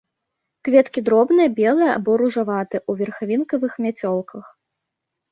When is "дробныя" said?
1.09-1.49